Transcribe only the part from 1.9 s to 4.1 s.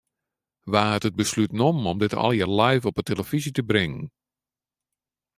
om dit allegearre live op 'e telefyzje te bringen?